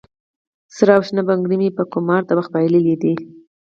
سره 0.75 0.91
او 0.97 1.01
شنه 1.07 1.21
بنګړي 1.27 1.55
مې 1.61 1.69
په 1.77 1.83
قمار 1.93 2.21
د 2.25 2.31
وخت 2.37 2.49
بایللې 2.53 2.95
دي 3.01 3.13